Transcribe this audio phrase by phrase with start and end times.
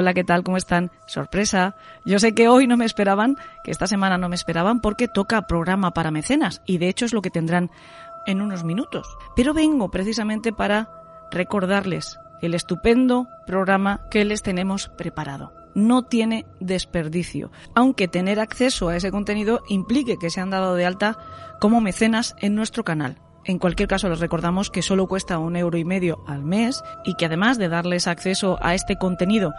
[0.00, 0.42] Hola, ¿qué tal?
[0.42, 0.90] ¿Cómo están?
[1.04, 1.76] Sorpresa.
[2.06, 5.46] Yo sé que hoy no me esperaban, que esta semana no me esperaban porque toca
[5.46, 7.70] programa para mecenas y de hecho es lo que tendrán
[8.24, 9.06] en unos minutos.
[9.36, 10.88] Pero vengo precisamente para
[11.30, 15.52] recordarles el estupendo programa que les tenemos preparado.
[15.74, 20.86] No tiene desperdicio, aunque tener acceso a ese contenido implique que se han dado de
[20.86, 21.18] alta
[21.60, 23.18] como mecenas en nuestro canal.
[23.44, 27.16] En cualquier caso, les recordamos que solo cuesta un euro y medio al mes y
[27.16, 29.52] que además de darles acceso a este contenido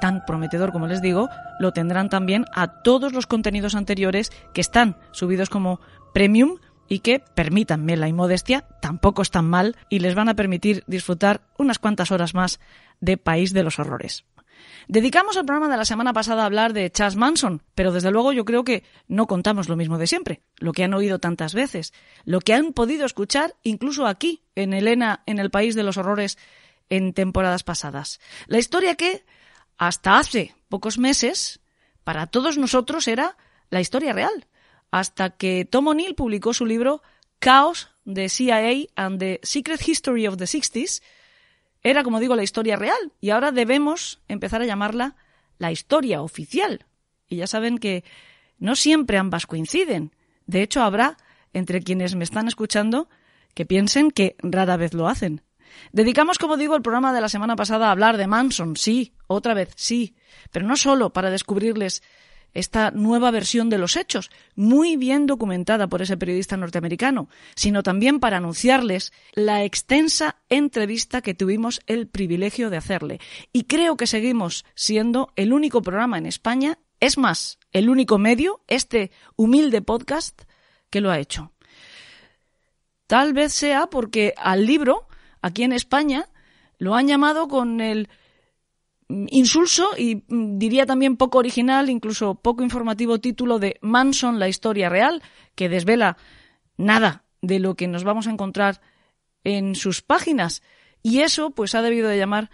[0.00, 4.96] tan prometedor como les digo, lo tendrán también a todos los contenidos anteriores que están
[5.12, 5.80] subidos como
[6.12, 11.42] premium y que, permítanme la inmodestia, tampoco están mal y les van a permitir disfrutar
[11.58, 12.60] unas cuantas horas más
[13.00, 14.24] de País de los Horrores.
[14.88, 18.32] Dedicamos el programa de la semana pasada a hablar de Chas Manson, pero desde luego
[18.32, 21.92] yo creo que no contamos lo mismo de siempre, lo que han oído tantas veces,
[22.24, 26.38] lo que han podido escuchar incluso aquí, en Elena, en el País de los Horrores,
[26.88, 28.18] en temporadas pasadas.
[28.46, 29.24] La historia que,
[29.78, 31.60] hasta hace pocos meses,
[32.04, 33.36] para todos nosotros era
[33.70, 34.46] la historia real,
[34.90, 37.02] hasta que Tom O'Neill publicó su libro
[37.38, 41.02] Chaos, the CIA and the Secret History of the Sixties,
[41.82, 45.16] era, como digo, la historia real y ahora debemos empezar a llamarla
[45.58, 46.86] la historia oficial.
[47.28, 48.04] Y ya saben que
[48.58, 50.12] no siempre ambas coinciden.
[50.46, 51.16] De hecho, habrá
[51.52, 53.08] entre quienes me están escuchando
[53.54, 55.42] que piensen que rara vez lo hacen.
[55.92, 59.54] Dedicamos, como digo, el programa de la semana pasada a hablar de Manson, sí, otra
[59.54, 60.16] vez, sí,
[60.50, 62.02] pero no solo para descubrirles
[62.54, 68.20] esta nueva versión de los hechos, muy bien documentada por ese periodista norteamericano, sino también
[68.20, 73.20] para anunciarles la extensa entrevista que tuvimos el privilegio de hacerle.
[73.52, 78.62] Y creo que seguimos siendo el único programa en España, es más, el único medio,
[78.66, 80.42] este humilde podcast,
[80.90, 81.52] que lo ha hecho.
[83.06, 85.07] Tal vez sea porque al libro,
[85.42, 86.28] aquí en España,
[86.78, 88.08] lo han llamado con el
[89.08, 94.88] insulso y mm, diría también poco original, incluso poco informativo título de Manson, la historia
[94.88, 95.22] real,
[95.54, 96.16] que desvela
[96.76, 98.80] nada de lo que nos vamos a encontrar
[99.44, 100.62] en sus páginas.
[101.02, 102.50] Y eso pues ha debido de llamar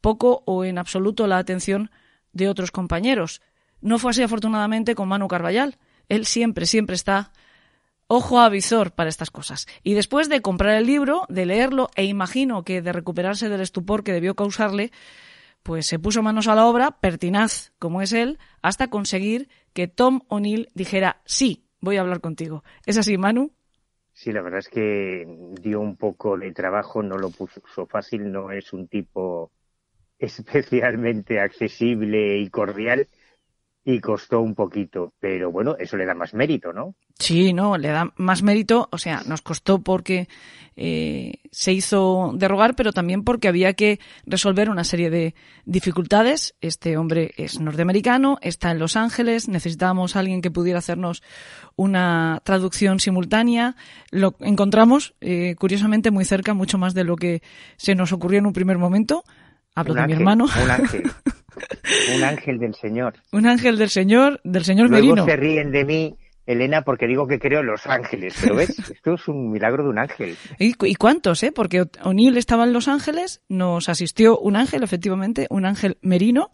[0.00, 1.90] poco o en absoluto la atención
[2.32, 3.40] de otros compañeros.
[3.80, 5.78] No fue así afortunadamente con Manu Carballal.
[6.08, 7.32] Él siempre, siempre está
[8.08, 9.66] ojo a visor para estas cosas.
[9.84, 14.02] Y después de comprar el libro, de leerlo, e imagino que de recuperarse del estupor
[14.02, 14.90] que debió causarle,
[15.62, 20.22] pues se puso manos a la obra, pertinaz como es él, hasta conseguir que Tom
[20.28, 22.64] O'Neill dijera sí, voy a hablar contigo.
[22.86, 23.52] ¿Es así, Manu?
[24.14, 25.24] Sí, la verdad es que
[25.60, 29.52] dio un poco de trabajo, no lo puso fácil, no es un tipo
[30.18, 33.06] especialmente accesible y cordial
[33.90, 36.94] y costó un poquito, pero bueno, eso le da más mérito, ¿no?
[37.18, 40.28] Sí, no, le da más mérito, o sea, nos costó porque
[40.76, 45.34] eh, se hizo derrogar, pero también porque había que resolver una serie de
[45.64, 46.54] dificultades.
[46.60, 51.22] Este hombre es norteamericano, está en Los Ángeles, necesitábamos a alguien que pudiera hacernos
[51.74, 53.74] una traducción simultánea.
[54.10, 57.40] Lo encontramos, eh, curiosamente, muy cerca, mucho más de lo que
[57.78, 59.24] se nos ocurrió en un primer momento.
[59.74, 60.44] Hablo de mi hermano.
[60.62, 61.10] Un ángel.
[62.16, 63.14] un ángel del Señor.
[63.32, 65.24] Un ángel del Señor, del Señor Luego Merino.
[65.24, 66.16] se ríen de mí,
[66.48, 68.34] Elena, porque digo que creo en los ángeles.
[68.40, 70.34] Pero ves, esto es un milagro de un ángel.
[70.58, 71.52] ¿Y, y cuántos, eh?
[71.52, 76.50] Porque O'Neill estaba en Los Ángeles, nos asistió un ángel, efectivamente, un ángel merino,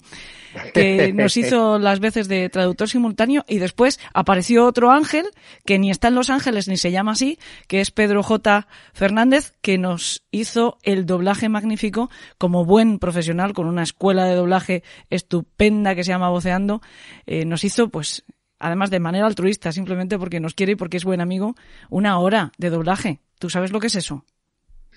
[0.74, 5.26] que nos hizo las veces de traductor simultáneo y después apareció otro ángel
[5.64, 7.38] que ni está en Los Ángeles ni se llama así,
[7.68, 8.66] que es Pedro J.
[8.92, 14.82] Fernández, que nos hizo el doblaje magnífico como buen profesional con una escuela de doblaje
[15.08, 16.82] estupenda que se llama Voceando,
[17.26, 18.24] eh, nos hizo pues
[18.58, 21.54] además de manera altruista, simplemente porque nos quiere y porque es buen amigo,
[21.90, 23.20] una hora de doblaje.
[23.38, 24.24] ¿Tú sabes lo que es eso?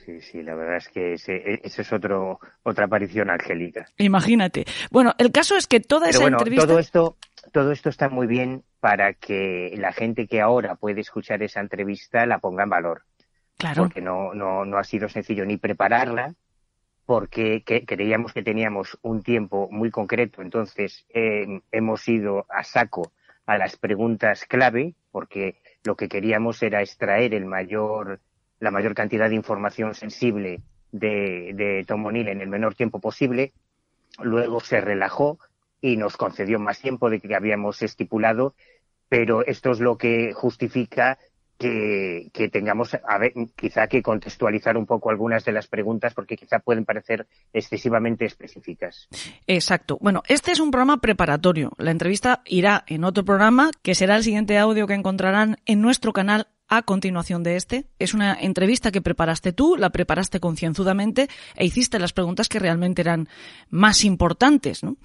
[0.05, 3.89] Sí, sí, la verdad es que ese, ese es otro, otra aparición angélica.
[3.97, 4.65] Imagínate.
[4.89, 6.65] Bueno, el caso es que toda Pero esa bueno, entrevista...
[6.65, 7.17] todo esto,
[7.51, 12.25] todo esto está muy bien para que la gente que ahora puede escuchar esa entrevista
[12.25, 13.03] la ponga en valor.
[13.57, 13.83] Claro.
[13.83, 16.35] Porque no, no, no ha sido sencillo ni prepararla,
[17.05, 23.11] porque que, creíamos que teníamos un tiempo muy concreto, entonces eh, hemos ido a saco
[23.47, 28.19] a las preguntas clave, porque lo que queríamos era extraer el mayor,
[28.59, 30.61] la mayor cantidad de información sensible
[30.91, 33.53] de, de Tom en el menor tiempo posible.
[34.21, 35.39] Luego se relajó
[35.81, 38.53] y nos concedió más tiempo de que habíamos estipulado,
[39.09, 41.17] pero esto es lo que justifica
[41.57, 43.19] que, tengamos a
[43.55, 49.07] quizá que contextualizar un poco algunas de las preguntas porque quizá pueden parecer excesivamente específicas.
[49.47, 49.97] Exacto.
[50.01, 51.71] Bueno, este es un programa preparatorio.
[51.77, 56.13] La entrevista irá en otro programa que será el siguiente audio que encontrarán en nuestro
[56.13, 57.85] canal a continuación de este.
[57.97, 63.01] Es una entrevista que preparaste tú, la preparaste concienzudamente e hiciste las preguntas que realmente
[63.01, 63.29] eran
[63.69, 64.83] más importantes.
[64.83, 64.97] ¿no?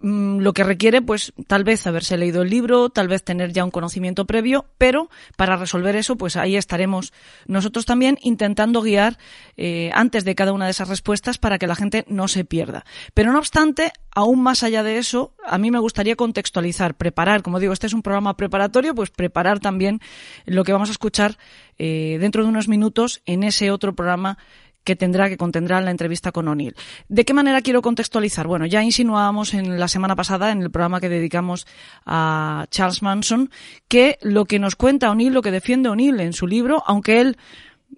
[0.00, 3.64] Mm, lo que requiere, pues, tal vez haberse leído el libro, tal vez tener ya
[3.64, 7.12] un conocimiento previo, pero para resolver eso, pues ahí estaremos
[7.46, 9.18] nosotros también intentando guiar
[9.56, 12.84] eh, antes de cada una de esas respuestas para que la gente no se pierda.
[13.12, 17.58] Pero no obstante, aún más allá de eso, a mí me gustaría contextualizar, preparar, como
[17.58, 20.00] digo, este es un programa preparatorio, pues preparar también
[20.46, 21.38] lo que vamos a escuchar
[21.76, 24.38] eh, dentro de unos minutos en ese otro programa
[24.88, 26.74] que tendrá, que contendrá la entrevista con O'Neill.
[27.10, 28.46] ¿De qué manera quiero contextualizar?
[28.46, 31.66] Bueno, ya insinuábamos en la semana pasada, en el programa que dedicamos
[32.06, 33.50] a Charles Manson,
[33.86, 37.36] que lo que nos cuenta O'Neill, lo que defiende O'Neill en su libro, aunque él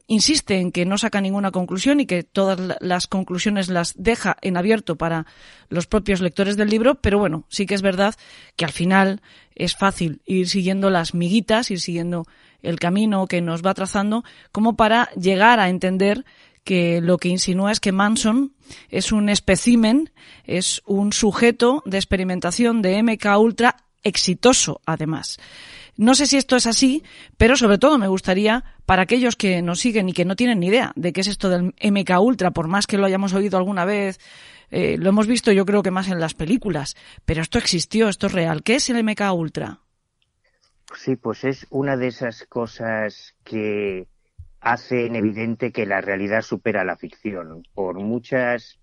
[0.09, 4.57] insiste en que no saca ninguna conclusión y que todas las conclusiones las deja en
[4.57, 5.27] abierto para
[5.69, 8.17] los propios lectores del libro, pero bueno, sí que es verdad
[8.57, 9.23] que al final
[9.55, 12.27] es fácil ir siguiendo las miguitas, ir siguiendo
[12.63, 16.25] el camino que nos va trazando, como para llegar a entender
[16.71, 18.55] que lo que insinúa es que Manson
[18.91, 20.13] es un espécimen,
[20.45, 23.75] es un sujeto de experimentación de MK Ultra
[24.05, 25.39] exitoso, además.
[25.97, 27.03] No sé si esto es así,
[27.37, 30.69] pero sobre todo me gustaría, para aquellos que nos siguen y que no tienen ni
[30.69, 33.85] idea de qué es esto del MK Ultra, por más que lo hayamos oído alguna
[33.85, 34.21] vez,
[34.71, 38.29] eh, lo hemos visto yo creo que más en las películas, pero esto existió, esto
[38.29, 38.63] es real.
[38.63, 39.81] ¿Qué es el MK Ultra?
[40.95, 44.07] Sí, pues es una de esas cosas que
[44.61, 47.62] hacen evidente que la realidad supera la ficción.
[47.75, 48.79] Por muchas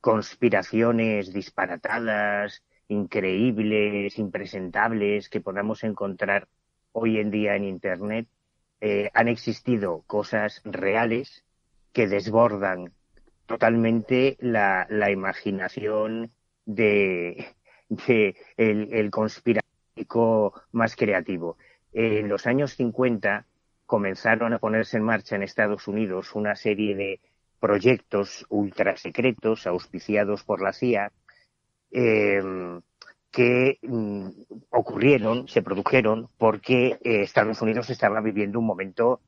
[0.00, 6.48] conspiraciones disparatadas, increíbles, impresentables que podamos encontrar
[6.92, 8.26] hoy en día en Internet,
[8.80, 11.44] eh, han existido cosas reales
[11.92, 12.92] que desbordan
[13.46, 16.32] totalmente la, imaginación
[16.64, 17.54] de,
[18.56, 21.58] el, el conspirático más creativo.
[21.92, 23.46] En los años 50
[23.90, 27.20] comenzaron a ponerse en marcha en Estados Unidos una serie de
[27.58, 31.10] proyectos ultra secretos auspiciados por la CIA
[31.90, 32.40] eh,
[33.32, 34.28] que mm,
[34.70, 39.22] ocurrieron, se produjeron porque eh, Estados Unidos estaba viviendo un momento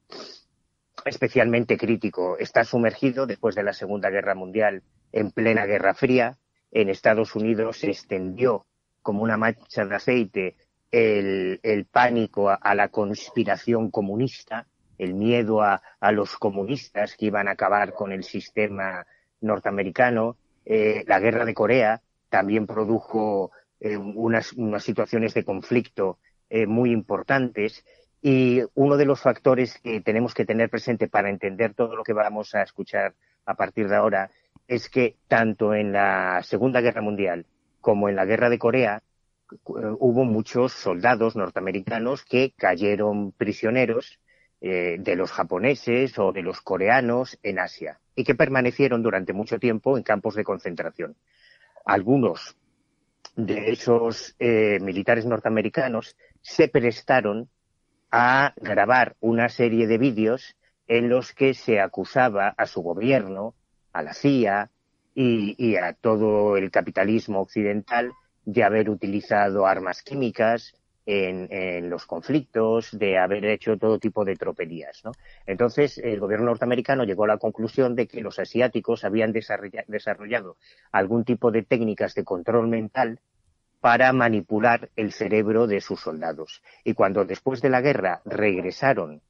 [1.06, 2.38] especialmente crítico.
[2.38, 6.38] Está sumergido después de la Segunda Guerra Mundial en plena Guerra Fría.
[6.70, 8.64] En Estados Unidos se extendió
[9.02, 10.56] como una mancha de aceite
[10.92, 14.66] el, pánico a, la conspiración comunista,
[14.98, 19.06] el miedo a, los comunistas que iban a acabar con el sistema
[19.40, 20.36] norteamericano.
[20.64, 23.50] Eh, la guerra de Corea también produjo
[23.80, 26.18] eh, unas, situaciones de conflicto
[26.50, 27.84] eh, muy importantes.
[28.20, 32.12] Y uno de los factores que tenemos que tener presente para entender todo lo que
[32.12, 33.14] vamos a escuchar
[33.46, 34.30] a partir de ahora
[34.68, 37.46] es que tanto en la Segunda Guerra Mundial
[37.80, 39.02] como en la Guerra de Corea
[39.64, 44.18] hubo muchos soldados norteamericanos que cayeron prisioneros
[44.60, 49.58] eh, de los japoneses o de los coreanos en Asia y que permanecieron durante mucho
[49.58, 51.16] tiempo en campos de concentración.
[51.84, 52.56] Algunos
[53.34, 57.48] de esos eh, militares norteamericanos se prestaron
[58.10, 60.56] a grabar una serie de vídeos
[60.86, 63.54] en los que se acusaba a su gobierno,
[63.92, 64.70] a la CIA
[65.14, 68.12] y a todo el capitalismo occidental
[68.44, 75.04] de haber utilizado armas químicas en, los conflictos, de haber hecho todo tipo de tropelías.
[75.04, 75.12] ¿no?
[75.46, 80.56] Entonces, el gobierno norteamericano llegó a la conclusión de que los asiáticos habían desarrollado
[80.92, 83.20] algún tipo de técnicas de control mental
[83.80, 86.62] para manipular el cerebro de sus soldados.
[86.84, 89.22] Y cuando después de la guerra regresaron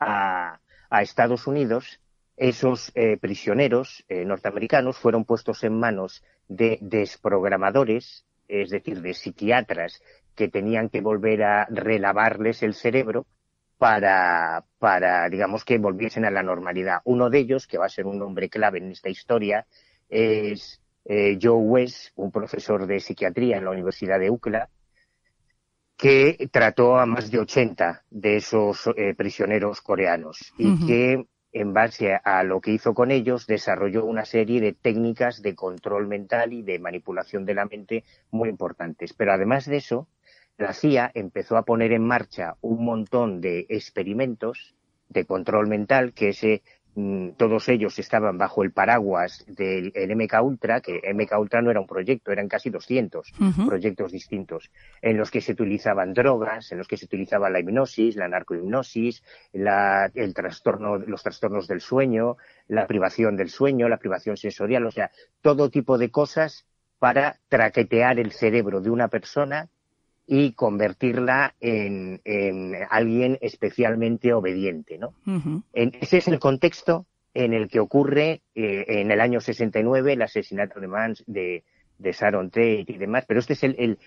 [0.00, 0.58] a,
[1.02, 2.00] Estados Unidos,
[2.36, 10.02] esos eh, prisioneros eh, norteamericanos fueron puestos en manos de desprogramadores, es decir, de psiquiatras
[10.34, 13.26] que tenían que volver a relavarles el cerebro
[13.78, 17.00] para, para, digamos, que volviesen a la normalidad.
[17.04, 19.64] Uno de ellos, que va a ser un nombre clave en esta historia,
[20.08, 24.68] es eh, Joe West, un profesor de psiquiatría en la Universidad de UCLA,
[25.96, 32.14] que trató a más de 80 de esos eh, prisioneros coreanos y que en base
[32.22, 36.62] a lo que hizo con ellos, desarrolló una serie de técnicas de control mental y
[36.62, 39.12] de manipulación de la mente muy importantes.
[39.12, 40.08] Pero además de eso,
[40.58, 44.74] la CIA empezó a poner en marcha un montón de experimentos
[45.08, 46.62] de control mental que se
[47.36, 51.86] todos ellos estaban bajo el paraguas del MK Ultra, que MK Ultra no era un
[51.86, 53.32] proyecto, eran casi 200
[53.66, 54.70] proyectos distintos,
[55.00, 59.22] en los que se utilizaban drogas, en los que se utilizaba la hipnosis, la narcohipnosis,
[59.52, 65.10] el trastorno, los trastornos del sueño, la privación del sueño, la privación sensorial, o sea,
[65.42, 66.66] todo tipo de cosas
[66.98, 69.68] para traquetear el cerebro de una persona
[70.32, 72.20] y convertirla en,
[72.88, 75.12] alguien especialmente obediente, ¿no?
[75.72, 80.78] ese es el contexto en el que ocurre eh, en el año 69 el asesinato
[80.78, 81.64] de Mans, de,
[81.98, 83.98] de Sharon Tate y demás, pero este es el,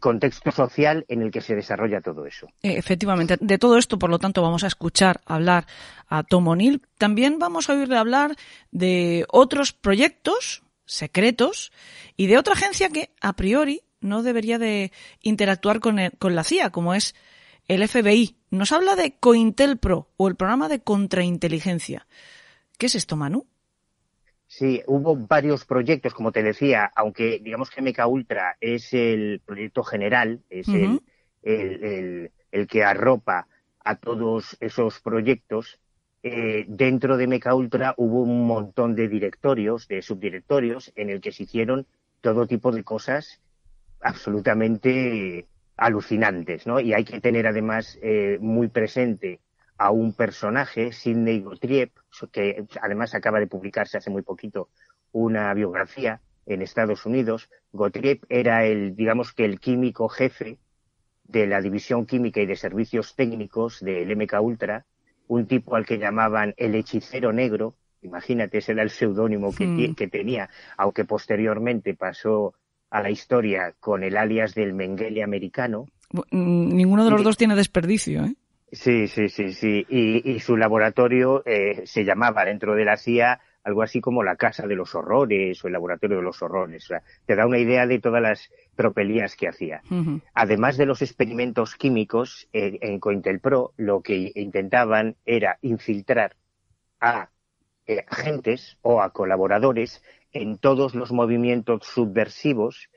[0.00, 2.46] contexto social en el que se desarrolla todo eso.
[2.62, 5.66] Eh, efectivamente, de todo esto, por lo tanto, vamos a escuchar hablar
[6.06, 6.82] a Tom O'Neill.
[6.98, 8.36] También vamos a oírle hablar
[8.70, 11.72] de otros proyectos secretos
[12.16, 16.70] y de otra agencia que, a priori, no debería de interactuar con, con la CIA,
[16.70, 17.14] como es
[17.68, 18.36] el FBI.
[18.50, 22.06] Nos habla de COINTELPRO o el programa de contrainteligencia.
[22.78, 23.46] ¿Qué es esto, Manu?
[24.46, 29.82] Sí, hubo varios proyectos, como te decía, aunque digamos que MK Ultra es el proyecto
[29.82, 31.02] general, es el,
[31.42, 33.46] el, que arropa
[33.84, 35.78] a todos esos proyectos.
[36.22, 41.32] Eh, dentro de MK Ultra hubo un montón de directorios, de subdirectorios, en el que
[41.32, 41.86] se hicieron
[42.22, 43.42] todo tipo de cosas
[44.00, 46.80] absolutamente alucinantes, ¿no?
[46.80, 49.40] Y hay que tener además eh, muy presente
[49.78, 51.92] a un personaje, Sidney Gottlieb,
[52.32, 54.70] que además acaba de publicarse hace muy poquito
[55.12, 57.48] una biografía en Estados Unidos.
[57.72, 60.58] Gottlieb era el, digamos que el químico jefe
[61.24, 64.86] de la División Química y de Servicios Técnicos del MK Ultra,
[65.28, 70.08] un tipo al que llamaban el hechicero negro, imagínate, ese era el seudónimo que, que,
[70.08, 72.54] tenía, aunque posteriormente pasó
[72.90, 75.86] a la historia con el alias del Mengele americano.
[76.30, 78.34] Ninguno de los dos tiene desperdicio, ¿eh?
[78.72, 79.86] Sí, sí, sí, sí.
[79.88, 84.66] Y, su laboratorio eh, se llamaba dentro de la CIA algo así como la Casa
[84.66, 86.84] de los Horrores o el Laboratorio de los Horrores.
[86.84, 89.82] O sea, te da una idea de todas las tropelías que hacía.
[90.32, 96.36] Además de los experimentos químicos, eh, en COINTELPRO lo que intentaban era infiltrar
[97.00, 97.28] a
[97.86, 102.90] eh, agentes o a colaboradores en todos los movimientos subversivos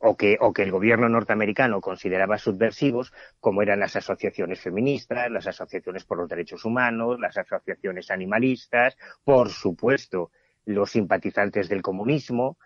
[0.00, 5.46] o que, o que el gobierno norteamericano consideraba subversivos, como eran las asociaciones feministas, las
[5.46, 10.30] asociaciones por los derechos humanos, las asociaciones animalistas, por supuesto,
[10.64, 12.56] los simpatizantes del comunismo,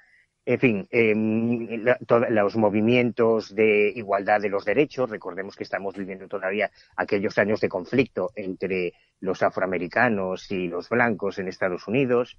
[0.48, 1.84] en fin, em,
[2.30, 7.68] los movimientos de igualdad de los derechos, recordemos que estamos viviendo todavía aquellos años de
[7.68, 12.38] conflicto entre los afroamericanos y los blancos en Estados Unidos.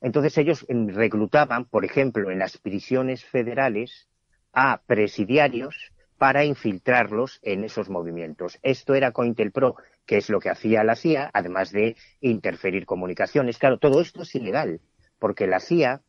[0.00, 4.08] Entonces ellos em, reclutaban, por ejemplo, en las prisiones federales,
[4.52, 8.58] a presidiarios para infiltrarlos en esos movimientos.
[8.62, 13.58] Esto era COINTELPRO, que es lo que hacía la CIA, además de interferir comunicaciones.
[13.58, 14.80] Claro, todo esto es ilegal,
[15.18, 16.02] porque la CIA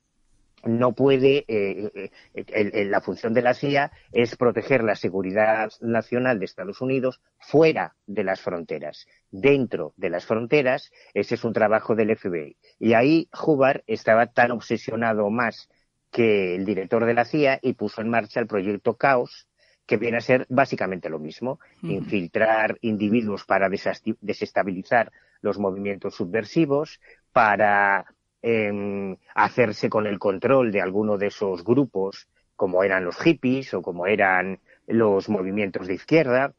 [0.63, 6.45] no puede, eh, eh, la función de la CIA es proteger la seguridad nacional de
[6.45, 9.07] Estados Unidos fuera de las fronteras.
[9.31, 12.57] Dentro de las fronteras, ese es un trabajo del FBI.
[12.79, 15.69] Y ahí Hubbard estaba tan obsesionado más
[16.11, 19.47] que el director de la CIA y puso en marcha el proyecto Caos,
[19.85, 26.99] que viene a ser básicamente lo mismo, infiltrar individuos para desestabilizar los movimientos subversivos,
[27.33, 28.05] para
[29.35, 34.07] hacerse con el control de alguno de esos grupos, como eran los hippies o como
[34.07, 36.53] eran los movimientos de izquierda,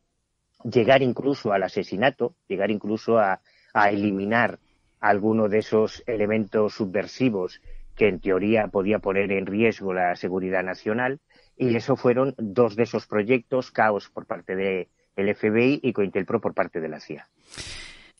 [0.65, 3.41] llegar incluso al asesinato, llegar incluso a,
[3.75, 4.59] a eliminar
[5.01, 7.61] alguno de esos elementos subversivos
[7.97, 11.21] que en teoría podía poner en riesgo la seguridad nacional
[11.57, 16.55] y eso fueron dos de esos proyectos, Caos por parte del FBI y Cointelpro por
[16.55, 17.29] parte de la CIA.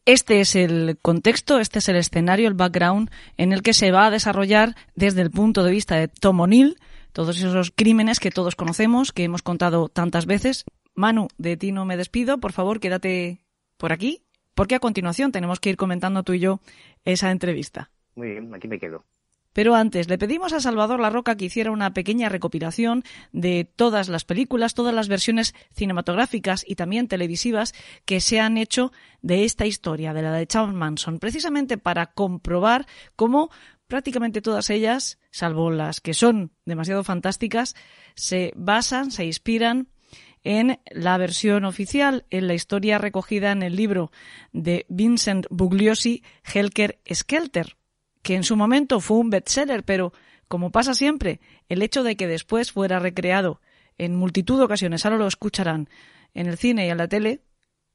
[0.05, 4.07] Este es el contexto, este es el escenario, el background en el que se va
[4.07, 6.77] a desarrollar desde el punto de vista de Tom O'Neill
[7.13, 10.65] todos esos crímenes que todos conocemos, que hemos contado tantas veces.
[10.95, 13.41] Manu, de ti no me despido, por favor, quédate
[13.77, 14.23] por aquí,
[14.55, 16.61] porque a continuación tenemos que ir comentando tú y yo
[17.05, 17.91] esa entrevista.
[18.15, 19.05] Muy bien, aquí me quedo.
[19.53, 24.09] Pero antes, le pedimos a Salvador La Roca que hiciera una pequeña recopilación de todas
[24.09, 29.67] las películas, todas las versiones cinematográficas y también televisivas que se han hecho de esta
[29.67, 33.51] historia, de la de Charles Manson, precisamente para comprobar cómo
[33.87, 37.75] prácticamente todas ellas, salvo las que son demasiado fantásticas,
[38.15, 39.89] se basan, se inspiran
[40.45, 44.11] en la versión oficial, en la historia recogida en el libro
[44.53, 47.77] de Vincent Bugliosi, Helker Skelter,
[48.23, 50.13] que en su momento fue un bestseller, pero
[50.49, 53.61] como pasa siempre, el hecho de que después fuera recreado
[53.99, 55.89] en multitud de ocasiones, ahora lo escucharán
[56.35, 57.43] en el cine y en la tele,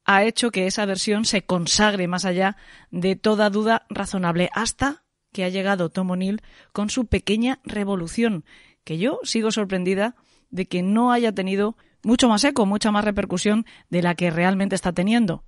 [0.05, 2.55] ha hecho que esa versión se consagre más allá
[2.91, 5.03] de toda duda razonable, hasta
[5.34, 6.41] que ha llegado Tom O'Neill
[6.72, 8.46] con su pequeña revolución,
[8.84, 10.15] que yo sigo sorprendida
[10.50, 14.75] de que no haya tenido mucho más eco, mucha más repercusión de la que realmente
[14.75, 15.43] está teniendo.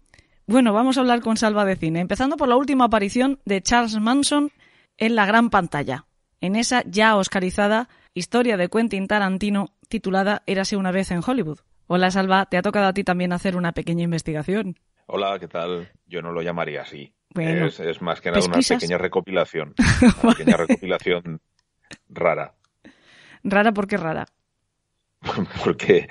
[0.46, 4.00] Bueno, vamos a hablar con Salva de Cine, empezando por la última aparición de Charles
[4.00, 4.52] Manson
[5.00, 6.06] en la gran pantalla,
[6.42, 11.60] en esa ya oscarizada historia de Quentin Tarantino titulada Érase una vez en Hollywood.
[11.88, 14.78] Hola Salva, te ha tocado a ti también hacer una pequeña investigación.
[15.08, 15.90] Hola, ¿qué tal?
[16.06, 17.14] Yo no lo llamaría así.
[17.36, 19.74] es, más que nada una pequeña recopilación.
[20.24, 21.42] Una pequeña recopilación
[22.10, 22.54] rara.
[23.44, 24.28] ¿Rara por qué rara?
[25.64, 26.08] porque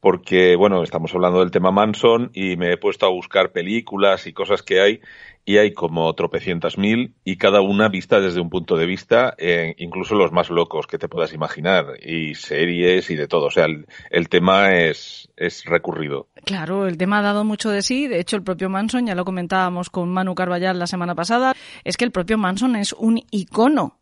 [0.00, 4.32] porque, bueno, estamos hablando del tema Manson y me he puesto a buscar películas y
[4.32, 5.00] cosas que hay
[5.44, 9.74] y hay como tropecientas mil y cada una vista desde un punto de vista, eh,
[9.78, 13.46] incluso los más locos que te puedas imaginar y series y de todo.
[13.46, 13.66] O sea,
[14.10, 16.28] el, tema es, es recurrido.
[16.44, 18.06] Claro, el tema ha dado mucho de sí.
[18.06, 21.54] De hecho, el propio Manson, ya lo comentábamos con Manu Carballal la semana pasada,
[21.84, 23.99] es que el propio Manson es un icono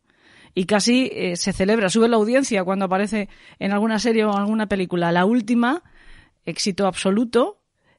[0.54, 3.28] y casi eh, se celebra, sube la audiencia cuando aparece
[3.58, 5.12] en alguna serie o alguna película.
[5.12, 5.82] La última,
[6.44, 7.58] éxito absoluto,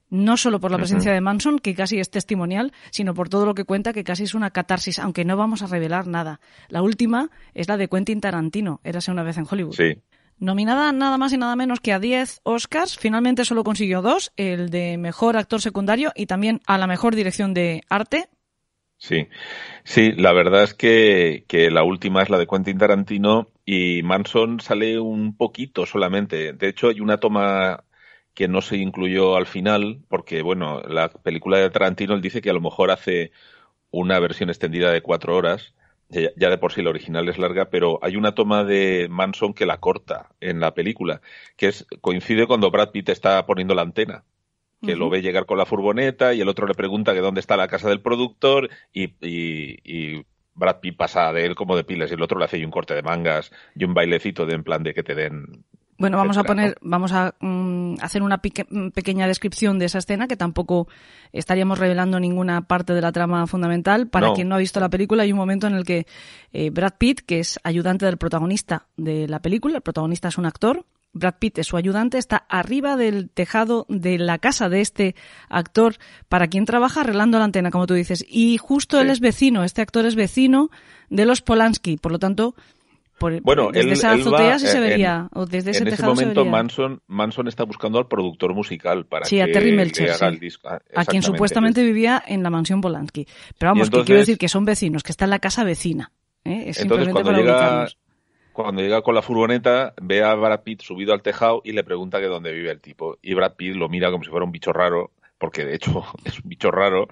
[0.10, 3.54] no solo por la presencia de Manson, que casi es testimonial, sino por todo lo
[3.54, 6.40] que cuenta, que casi es una catarsis, aunque no vamos a revelar nada.
[6.68, 9.76] La última es la de Quentin Tarantino, érase una vez en Hollywood.
[9.76, 10.02] Sí.
[10.40, 14.70] Nominada nada más y nada menos que a 10 Oscars, finalmente solo consiguió dos, el
[14.70, 18.30] de mejor actor secundario y también a la mejor dirección de arte,
[19.02, 19.28] Sí,
[19.86, 24.60] sí, la verdad es que, que, la última es la de Quentin Tarantino y Manson
[24.60, 26.54] sale un poquito solamente.
[26.54, 27.86] De hecho, hay una toma
[28.34, 32.50] que no se incluyó al final porque, bueno, la película de Tarantino él dice que
[32.50, 33.32] a lo mejor hace
[33.92, 35.76] una versión extendida de cuatro horas.
[36.10, 39.66] Ya de por sí la original es larga, pero hay una toma de Manson que
[39.68, 41.22] la corta en la película,
[41.58, 44.26] que es coincide cuando Brad Pitt está poniendo la antena
[44.82, 47.58] que lo ve llegar con la furgoneta y el otro le pregunta que dónde está
[47.58, 52.16] la casa del productor y, y, Brad Pitt pasa de él como de pilas y
[52.16, 54.94] el otro le hace un corte de mangas y un bailecito de en plan de
[54.94, 55.64] que te den
[56.00, 60.38] bueno, vamos a poner, vamos a mm, hacer una pequeña descripción de esa escena que
[60.38, 60.88] tampoco
[61.34, 64.08] estaríamos revelando ninguna parte de la trama fundamental.
[64.08, 66.08] Para quien no ha visto la película, hay un momento en el que
[66.54, 70.46] eh, Brad Pitt, que es ayudante del protagonista de la película, el protagonista es un
[70.46, 75.16] actor, Brad Pitt es su ayudante, está arriba del tejado de la casa de este
[75.50, 75.96] actor
[76.28, 78.26] para quien trabaja arreglando la antena, como tú dices.
[78.28, 80.70] Y justo él es vecino, este actor es vecino
[81.10, 82.56] de los Polanski, por lo tanto,
[83.44, 87.48] bueno, desde esa azotea sí se vería, o desde ese en ese momento Manson, Manson
[87.48, 90.70] está buscando al productor musical para sí, que, a Terry Melcher, haga el disco.
[90.70, 93.28] Ah, a quien supuestamente vivía en la mansión Polanski.
[93.58, 96.12] Pero vamos, que quiero decir que son vecinos, que está en la casa vecina.
[96.46, 96.66] ¿eh?
[96.68, 97.88] Es entonces, cuando llega,
[98.64, 102.20] cuando llega con la furgoneta, ve a Brad Pitt subido al tejado y le pregunta
[102.20, 103.18] que dónde vive el tipo.
[103.22, 106.40] Y Brad Pitt lo mira como si fuera un bicho raro, porque de hecho es
[106.40, 107.08] un bicho raro,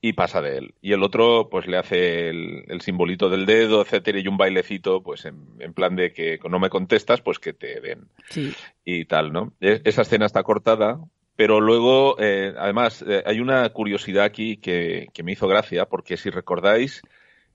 [0.00, 0.74] y pasa de él.
[0.80, 5.26] Y el otro, pues le hace el, simbolito del dedo, etcétera, y un bailecito, pues
[5.26, 8.08] en, plan de que no me contestas, pues que te den.
[8.30, 8.52] Sí.
[8.84, 9.52] Y tal, ¿no?
[9.60, 10.98] E, esa escena está cortada,
[11.36, 16.16] pero luego, eh, además, eh, hay una curiosidad aquí que, que me hizo gracia, porque
[16.16, 17.02] si recordáis,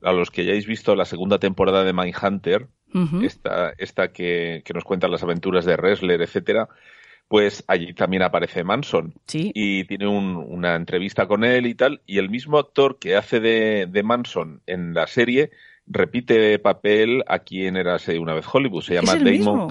[0.02, 2.68] a los que hayáis visto la segunda temporada de Mindhunter,
[3.24, 6.70] esta, esta que, que, nos cuenta las aventuras de Wrestler, etcétera,
[7.28, 9.14] pues allí también aparece Manson.
[9.28, 9.52] Sí.
[9.54, 13.88] Y tiene una entrevista con él y tal, y el mismo actor que hace de,
[13.90, 15.52] de Manson en la serie
[15.88, 18.84] repite papel aquí en Érase una vez Hollywood.
[18.84, 19.68] Se llama Damon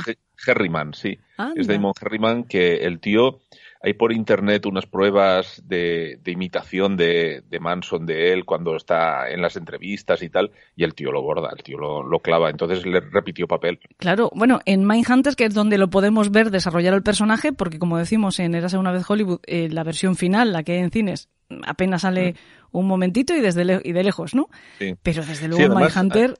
[0.46, 1.18] Herriman, sí.
[1.56, 3.40] Es Damon Herriman que el tío
[3.84, 9.56] hay por internet unas pruebas de, imitación de, Manson de él cuando está en las
[9.56, 13.46] entrevistas y tal, y el tío lo borda, el tío lo, clava, entonces le repitió
[13.46, 13.78] papel.
[13.98, 17.98] Claro, bueno, en Mindhunters, que es donde lo podemos ver desarrollar el personaje, porque como
[17.98, 21.28] decimos en Érase una vez Hollywood, eh, la versión final, la que hay en cines,
[21.66, 22.78] apenas sale mm.
[22.78, 24.48] un momentito y desde y de lejos, ¿no?
[25.02, 26.38] Pero desde luego en Mindhunter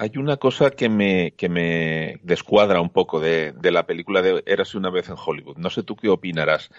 [0.00, 4.42] hay una cosa que me, que me descuadra un poco de, de la película de
[4.46, 5.58] Érase una vez en Hollywood.
[5.58, 6.70] No sé tú qué opinarás.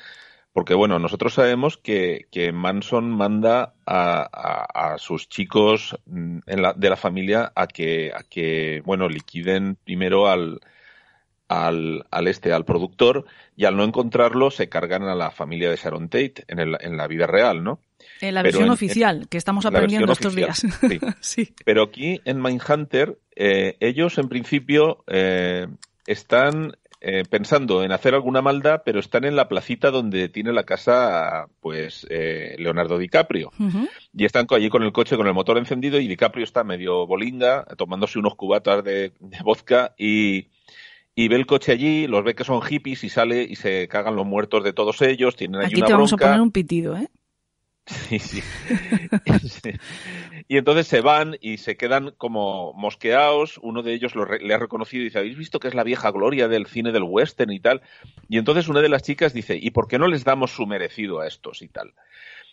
[0.54, 6.74] Porque, bueno, nosotros sabemos que, que Manson manda a, a, sus chicos mm, en la,
[6.74, 10.60] de la familia a que, a que, bueno, liquiden primero al,
[11.52, 15.76] al, al, este, al productor, y al no encontrarlo se cargan a la familia de
[15.76, 17.80] Sharon Tate en, el, en la vida real, ¿no?
[18.22, 20.66] En la versión oficial, que estamos aprendiendo estos días.
[21.20, 21.54] Sí.
[21.66, 25.68] Pero aquí en Mindhunter, eh, ellos en principio eh,
[26.06, 30.64] están eh, pensando en hacer alguna maldad, pero están en la placita donde tiene la
[30.64, 33.52] casa, pues, Leonardo DiCaprio.
[34.14, 37.66] Y están allí con el coche con el motor encendido y DiCaprio está medio bolinga,
[37.78, 40.48] tomándose unos cubatas de, vodka y,
[41.16, 44.16] y ve el coche allí, los ve que son hippies y sale y se cagan
[44.16, 45.36] los muertos de todos ellos.
[45.36, 47.10] Tienen Aquí te vamos a poner un pitido, ¿eh?
[47.86, 48.42] Sí, sí.
[50.48, 53.58] Y entonces se van y se quedan como mosqueados.
[53.64, 56.50] Uno de ellos le ha reconocido y dice, ¿habéis visto que es la vieja gloria
[56.50, 57.82] del cine del western y tal?
[58.28, 61.22] Y entonces una de las chicas dice, ¿y por qué no les damos su merecido
[61.22, 61.94] a estos y tal?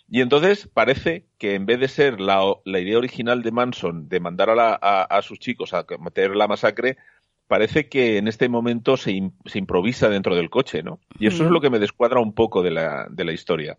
[0.09, 4.49] Y entonces parece que en vez de ser la, idea original de Manson de mandar
[4.51, 6.99] a, a, sus chicos a cometer la masacre,
[7.49, 11.01] parece que en este momento se, se improvisa dentro del coche, ¿no?
[11.19, 13.77] Y eso es lo que me descuadra un poco de la, de la historia.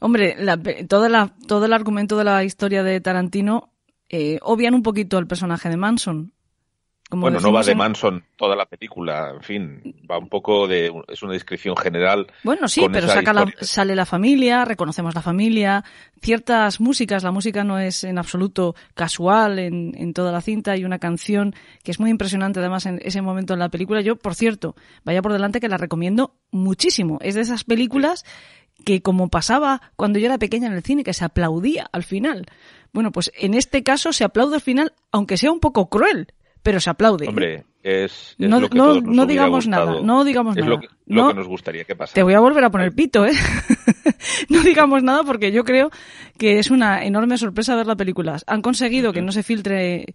[0.00, 0.56] Hombre, la,
[0.88, 3.72] toda la, todo el argumento de la historia de Tarantino
[4.08, 6.32] eh, obvian un poquito el personaje de Manson
[7.10, 10.92] bueno, no va de Manson toda la película, en fin, va un poco de.
[11.08, 12.26] Es una descripción general.
[12.44, 13.08] Bueno, sí, pero
[13.60, 15.84] sale la familia, reconocemos la familia,
[16.20, 20.84] ciertas músicas, la música no es en absoluto casual en, en toda la cinta, hay
[20.84, 24.00] una canción que es muy impresionante además en ese momento en la película.
[24.02, 27.18] Yo, por cierto, vaya por delante que la recomiendo muchísimo.
[27.22, 28.24] Es de esas películas
[28.84, 32.46] que como pasaba cuando yo era pequeña en el cine, que se aplaudía al final.
[32.92, 36.80] Bueno, pues en este caso se aplaude al final, aunque sea un poco cruel, pero
[36.80, 37.26] se aplaude.
[37.26, 37.28] ¿eh?
[37.28, 40.76] Hombre, es, no, lo que no, no digamos nada, no digamos es nada.
[40.76, 42.14] Lo que, lo que nos gustaría que pasara.
[42.14, 43.32] Te voy a volver a poner pito, ¿eh?
[44.48, 45.90] no digamos nada porque yo creo
[46.36, 48.38] que es una enorme sorpresa ver la película.
[48.46, 50.14] Han conseguido que no se filtre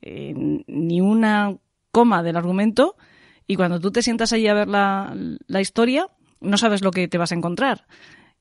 [0.00, 0.34] eh,
[0.66, 1.56] ni una
[1.90, 2.96] coma del argumento
[3.46, 5.14] y cuando tú te sientas ahí a ver la,
[5.46, 6.08] la historia,
[6.40, 7.86] no sabes lo que te vas a encontrar.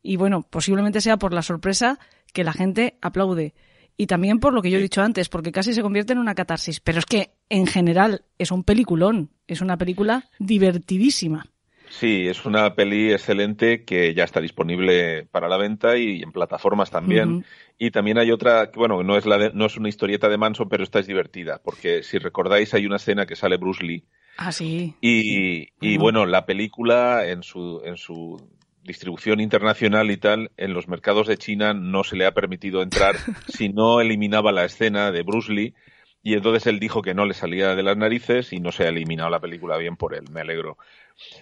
[0.02, 2.00] Y bueno, posiblemente sea por la sorpresa
[2.34, 3.54] que la gente aplaude
[4.02, 6.34] y también por lo que yo he dicho antes, porque casi se convierte en una
[6.34, 6.80] catarsis.
[6.80, 11.46] Pero es que en general es un peliculón, es una película divertidísima.
[11.88, 16.90] Sí, es una peli excelente que ya está disponible para la venta y en plataformas
[16.90, 17.46] también.
[17.78, 20.68] Y también hay otra, que bueno, no es, la no es una historieta de Manson,
[20.68, 24.04] pero esta es divertida, porque si recordáis hay una escena que sale Bruce Lee.
[24.38, 24.96] Ah, sí.
[25.00, 28.42] Y, y bueno, la película en su, en su
[28.84, 33.16] distribución internacional y tal, en los mercados de China no se le ha permitido entrar
[33.48, 35.74] si no eliminaba la escena de Bruce Lee
[36.24, 38.90] y entonces él dijo que no le salía de las narices y no se ha
[38.90, 40.78] eliminado la película bien por él, me alegro.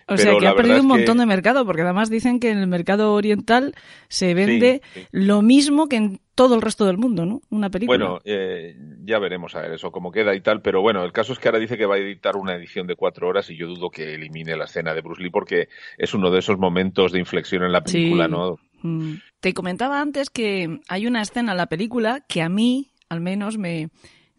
[0.07, 2.67] O sea que ha perdido un montón de mercado, porque además dicen que en el
[2.67, 3.75] mercado oriental
[4.07, 7.41] se vende lo mismo que en todo el resto del mundo, ¿no?
[7.49, 7.97] Una película.
[7.97, 11.33] Bueno, eh, ya veremos a ver eso cómo queda y tal, pero bueno, el caso
[11.33, 13.67] es que ahora dice que va a editar una edición de cuatro horas y yo
[13.67, 17.19] dudo que elimine la escena de Bruce Lee porque es uno de esos momentos de
[17.19, 18.57] inflexión en la película, ¿no?
[18.81, 19.15] Mm.
[19.41, 23.57] Te comentaba antes que hay una escena en la película que a mí, al menos,
[23.57, 23.89] me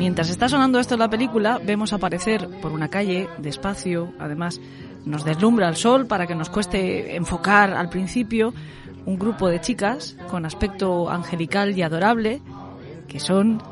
[0.00, 4.58] Mientras está sonando esto en la película, vemos aparecer por una calle, despacio, además
[5.04, 8.54] nos deslumbra el sol para que nos cueste enfocar al principio,
[9.04, 12.40] un grupo de chicas con aspecto angelical y adorable,
[13.08, 13.62] que son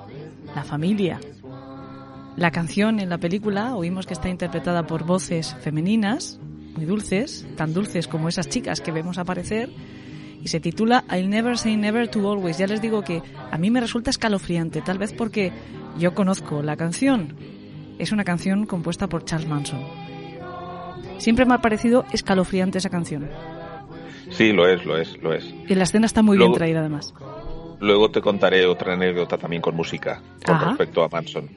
[0.54, 1.18] la familia.
[2.36, 6.38] La canción en la película oímos que está interpretada por voces femeninas,
[6.76, 9.70] muy dulces, tan dulces como esas chicas que vemos aparecer,
[10.42, 12.58] y se titula I'll Never Say Never to Always.
[12.58, 15.52] Ya les digo que a mí me resulta escalofriante, tal vez porque
[15.96, 17.36] yo conozco la canción.
[17.98, 19.84] Es una canción compuesta por Charles Manson.
[21.18, 23.28] Siempre me ha parecido escalofriante esa canción.
[24.30, 25.54] Sí, lo es, lo es, lo es.
[25.68, 27.14] Y la escena está muy bien traída además.
[27.80, 31.48] Luego te contaré otra anécdota también con música con respecto a Manson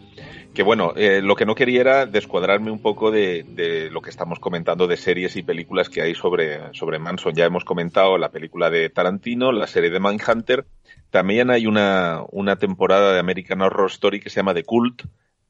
[0.54, 4.40] que bueno, eh, lo que no quería era descuadrarme un poco de, lo que estamos
[4.40, 7.34] comentando de series y películas que hay sobre, sobre Manson.
[7.34, 10.66] Ya hemos comentado la película de Tarantino, la serie de Mindhunter.
[11.12, 15.04] También hay una, una temporada de American Horror Story que se llama The Cult,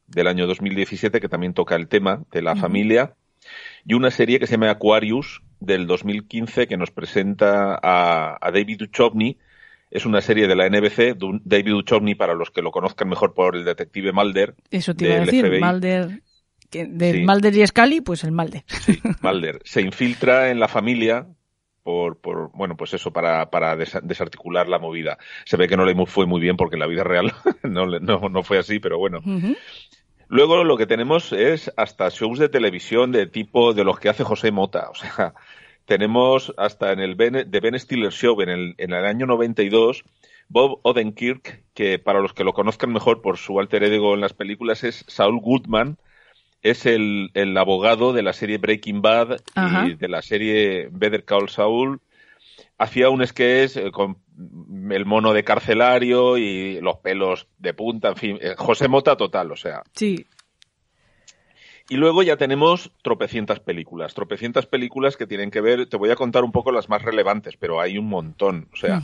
[0.08, 3.14] del año 2017, que también toca el tema de la familia.
[3.84, 8.78] Y una serie que se llama Aquarius, del 2015, que nos presenta a, a David
[8.80, 9.38] Duchovny,
[9.90, 13.54] es una serie de la NBC, David Duchovny, para los que lo conozcan mejor por
[13.54, 14.54] el detective Mulder.
[14.70, 16.22] Eso te iba a decir, Mulder,
[16.72, 18.64] de Mulder y Scully, pues el Mulder.
[18.66, 19.60] Sí, Mulder.
[19.64, 21.28] Se infiltra en la familia
[21.82, 25.18] por, por bueno, pues eso, para, para desarticular la movida.
[25.44, 28.28] Se ve que no le fue muy bien porque en la vida real no, no,
[28.28, 29.20] no fue así, pero bueno.
[30.28, 34.24] Luego lo que tenemos es hasta shows de televisión de tipo de los que hace
[34.24, 34.88] José Mota.
[34.90, 35.34] O sea,
[35.84, 40.04] tenemos hasta en el ben, The Ben Stiller Show en el, en el año 92
[40.48, 44.34] Bob Odenkirk, que para los que lo conozcan mejor por su alter ego en las
[44.34, 45.96] películas es Saul Goodman,
[46.62, 49.40] es el, el abogado de la serie Breaking Bad
[49.86, 52.00] y de la serie Better Call Saul.
[52.78, 54.18] Hacía un sketch eh, con
[54.90, 59.52] el mono de carcelario y los pelos de punta, en fin, eh, José Mota total,
[59.52, 59.82] o sea.
[59.94, 60.26] Sí,
[61.88, 66.16] y luego ya tenemos tropecientas películas, tropecientas películas que tienen que ver, te voy a
[66.16, 68.68] contar un poco las más relevantes, pero hay un montón.
[68.72, 69.02] O sea,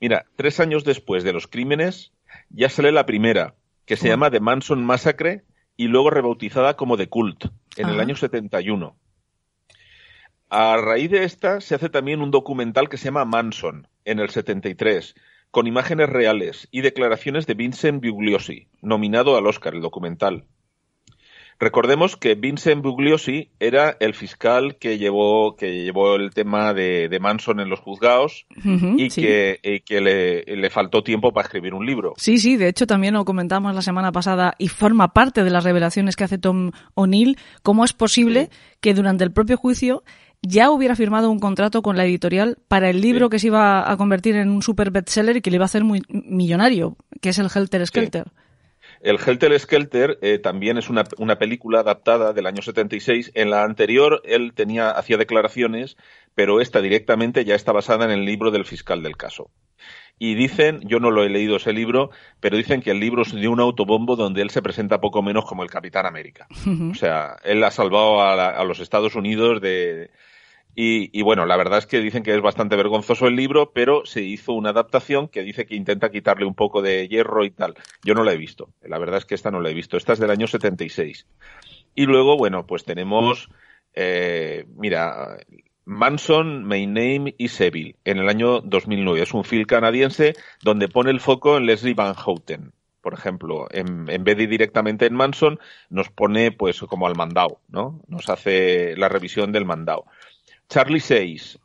[0.00, 2.12] mira, tres años después de los crímenes,
[2.48, 5.42] ya sale la primera, que se llama The Manson Massacre
[5.80, 7.46] y luego rebautizada como The Cult,
[7.78, 8.94] en el año 71.
[10.50, 14.28] a raíz de esta se hace también un documental que se llama Manson, en el
[14.28, 15.14] 73,
[15.50, 20.44] con imágenes reales y declaraciones de Vincent Bugliosi, nominado al Oscar el documental.
[21.60, 27.60] Recordemos que Vincent Bugliosi era el fiscal que llevó, que llevó el tema de, Manson
[27.60, 32.14] en los juzgados y que, que le, le, faltó tiempo para escribir un libro.
[32.16, 35.62] Sí, sí, de hecho también lo comentamos la semana pasada y forma parte de las
[35.62, 38.48] revelaciones que hace Tom O'Neill, cómo es posible
[38.80, 40.02] que durante el propio juicio
[40.40, 43.96] ya hubiera firmado un contrato con la editorial para el libro que se iba a
[43.98, 47.38] convertir en un super bestseller y que le iba a hacer muy millonario, que es
[47.38, 48.32] el Helter Skelter.
[49.00, 53.32] El Helter Skelter eh, también es una, una, película adaptada del año 76.
[53.34, 55.96] En la anterior él tenía, hacía declaraciones,
[56.34, 59.50] pero esta directamente ya está basada en el libro del fiscal del caso.
[60.18, 62.10] Y dicen, yo no lo he leído ese libro,
[62.40, 65.46] pero dicen que el libro es de un autobombo donde él se presenta poco menos
[65.46, 66.46] como el Capitán América.
[66.90, 70.10] O sea, él ha salvado a los Estados Unidos de,
[70.74, 74.22] y, bueno, la verdad es que dicen que es bastante vergonzoso el libro, pero se
[74.22, 77.74] hizo una adaptación que dice que intenta quitarle un poco de hierro y tal.
[78.02, 78.70] Yo no la he visto.
[78.82, 79.96] La verdad es que esta no la he visto.
[79.96, 81.26] Esta es del año 76.
[81.94, 83.50] Y luego, bueno, pues tenemos,
[83.94, 85.38] eh, mira,
[85.84, 89.22] Manson, My Name is Evil, en el año 2009.
[89.22, 92.72] Es un film canadiense donde pone el foco en Leslie Van Houten.
[93.00, 97.60] Por ejemplo, en, en vez de directamente en Manson, nos pone pues como al mandado,
[97.68, 98.02] ¿no?
[98.08, 100.04] Nos hace la revisión del mandado.
[100.70, 101.58] Charlie 6,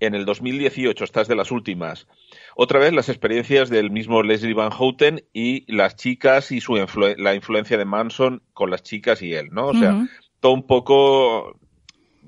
[0.00, 2.08] en el 2018, estas de las últimas.
[2.56, 6.74] Otra vez las experiencias del mismo Leslie Van Houten y las chicas y su
[7.18, 9.68] la influencia de Manson con las chicas y él, ¿no?
[9.68, 10.08] O sea,
[10.40, 11.56] todo un poco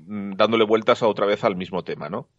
[0.07, 2.29] mm, dándole vueltas a otra vez al mismo tema, ¿no?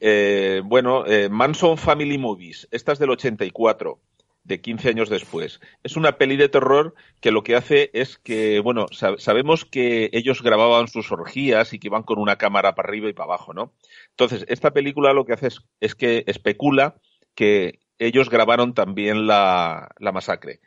[0.00, 4.00] Eh, bueno, eh, Manson Family Movies, esta es del 84
[4.46, 5.60] de 15 años después.
[5.82, 8.86] Es una peli de terror que lo que hace es que, bueno,
[9.18, 13.12] sabemos que ellos grababan sus orgías y que iban con una cámara para arriba y
[13.12, 13.72] para abajo, ¿no?
[14.10, 15.48] Entonces, esta película lo que hace
[15.80, 16.96] es, que especula
[17.34, 20.60] que ellos grabaron también la, masacre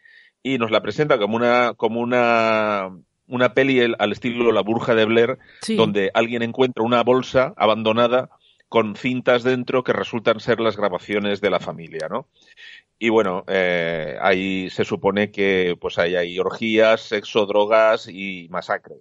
[0.43, 2.89] y nos la presenta como una, como una,
[3.27, 5.37] una peli al estilo La Burja de Blair,
[5.77, 8.29] donde alguien encuentra una bolsa abandonada
[8.69, 12.27] con cintas dentro que resultan ser las grabaciones de la familia, ¿no?
[13.01, 18.95] Y bueno, eh, ahí se supone que pues hay, hay orgías, sexo, drogas y masacre.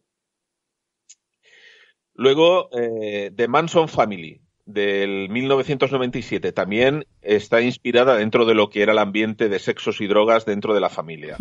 [2.15, 8.93] Luego, eh, The Manson Family, del 1997, también está inspirada dentro de lo que era
[8.93, 11.37] el ambiente de sexos y drogas dentro de la familia.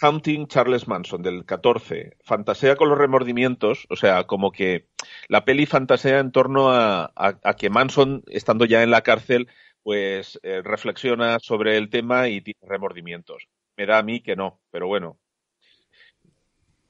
[0.00, 4.86] Hunting Charles Manson, del 14, fantasea con los remordimientos, o sea, como que
[5.28, 7.10] la peli fantasea en torno a
[7.58, 9.48] que Manson, estando ya en la cárcel,
[9.82, 13.48] pues eh, reflexiona sobre el tema y tiene remordimientos.
[13.76, 15.18] Me da a mí que no, pero bueno.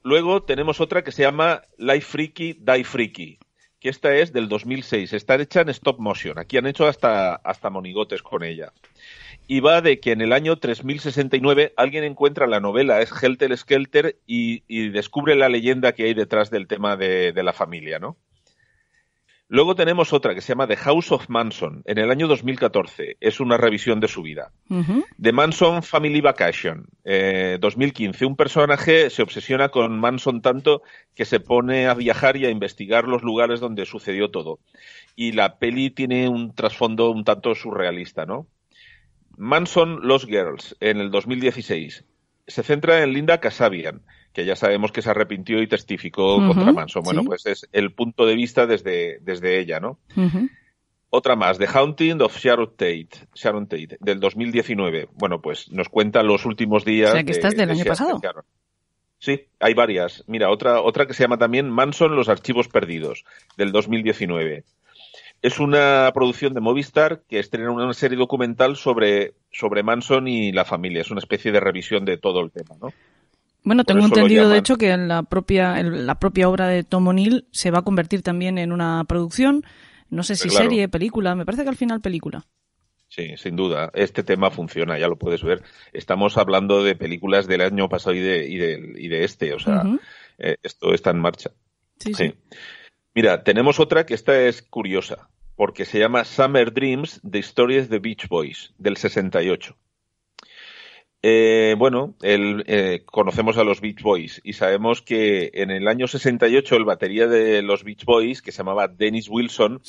[0.03, 3.39] Luego tenemos otra que se llama Life Freaky, Die Freaky,
[3.79, 5.13] que esta es del 2006.
[5.13, 6.39] Está hecha en stop motion.
[6.39, 8.73] Aquí han hecho hasta, hasta monigotes con ella.
[9.47, 14.17] Y va de que en el año 3069 alguien encuentra la novela, es Helter Skelter,
[14.25, 18.17] y, descubre la leyenda que hay detrás del tema de la familia, ¿no?
[19.53, 23.17] Luego tenemos otra que se llama The House of Manson, en el año 2014.
[23.19, 24.53] Es una revisión de su vida.
[25.21, 26.87] The Manson Family Vacation,
[27.59, 28.23] 2015.
[28.23, 30.83] Eh, Un personaje se obsesiona con Manson tanto
[31.13, 34.59] que se pone a viajar y a investigar los lugares donde sucedió todo.
[35.17, 38.47] Y la peli tiene un trasfondo un tanto surrealista, ¿no?
[39.35, 42.05] Manson Lost Girls, en el 2016.
[42.47, 44.01] Se centra en Linda Casabian,
[44.33, 47.03] que ya sabemos que se arrepintió y testificó contra Manson.
[47.03, 49.99] Bueno, pues es el punto de vista desde, desde ella, ¿no?
[51.09, 55.09] Otra más, The Haunting of Sharon Tate, Sharon Tate, del 2019.
[55.13, 57.09] Bueno, pues nos cuenta los últimos días.
[57.09, 58.21] O sea, que estás del año pasado.
[59.19, 60.23] Sí, hay varias.
[60.27, 63.25] Mira, otra, otra que se llama también Manson, los archivos perdidos,
[63.57, 64.63] del 2019.
[65.41, 70.65] Es una producción de Movistar que estrena una serie documental sobre, sobre Manson y la
[70.65, 71.01] familia.
[71.01, 72.93] Es una especie de revisión de todo el tema, ¿no?
[73.63, 77.07] Bueno, tengo entendido, de hecho, que en la propia, en la propia obra de Tom
[77.07, 79.63] O'Neill se va a convertir también en una producción,
[80.09, 82.45] no sé si serie, película, me parece que al final película.
[83.07, 83.91] Sí, sin duda.
[83.93, 85.61] Este tema funciona, ya lo puedes ver.
[85.91, 89.59] Estamos hablando de películas del año pasado y de, y de, y de este, o
[89.59, 89.83] sea,
[90.39, 91.51] eh, esto está en marcha.
[91.99, 92.33] Sí, sí.
[93.13, 97.99] Mira, tenemos otra que esta es curiosa, porque se llama Summer Dreams, The Stories de
[97.99, 99.75] Beach Boys, del 68.
[101.23, 106.07] Eh, bueno, el, eh, conocemos a los Beach Boys y sabemos que en el año
[106.07, 109.81] 68 el batería de los Beach Boys, que se llamaba Dennis Wilson,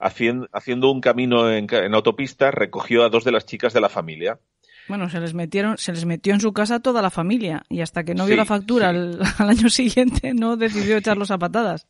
[0.00, 4.40] haciendo, un camino en, autopista, recogió a dos de las chicas de la familia.
[4.88, 8.02] Bueno, se les metieron, se les metió en su casa toda la familia y hasta
[8.02, 11.86] que no vio la factura al, año siguiente no decidió echarlos a patadas.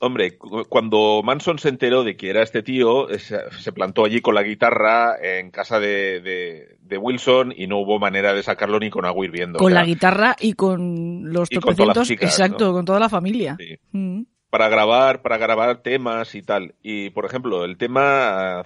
[0.00, 4.44] Hombre, cuando Manson se enteró de que era este tío, se plantó allí con la
[4.44, 9.58] guitarra en casa de, Wilson y no hubo manera de sacarlo ni con agua hirviendo.
[9.58, 13.58] Con la guitarra y con los tropecientos, exacto, con toda la familia.
[13.90, 14.22] Mm.
[14.50, 16.76] Para grabar, para grabar temas y tal.
[16.80, 18.62] Y, por ejemplo, el tema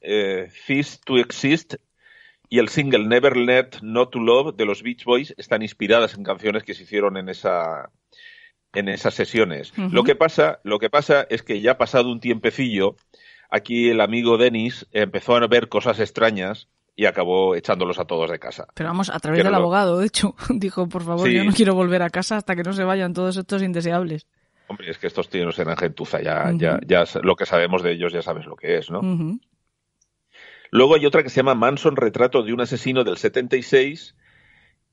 [0.00, 1.74] eh, Cease to Exist
[2.48, 6.22] y el single Never Let Not to Love de los Beach Boys están inspiradas en
[6.22, 7.90] canciones que se hicieron en esa
[8.74, 9.72] en esas sesiones.
[9.76, 12.96] Lo que pasa, lo que pasa es que ya ha pasado un tiempecillo,
[13.50, 18.38] aquí el amigo Denis empezó a ver cosas extrañas y acabó echándolos a todos de
[18.38, 18.66] casa.
[18.74, 22.02] Pero vamos, a través del abogado, de hecho, dijo, por favor, yo no quiero volver
[22.02, 24.26] a casa hasta que no se vayan todos estos indeseables.
[24.68, 28.12] Hombre, es que estos tíos eran gentuza, ya, ya, ya lo que sabemos de ellos
[28.12, 29.00] ya sabes lo que es, ¿no?
[30.70, 34.16] Luego hay otra que se llama Manson, retrato de un asesino del 76,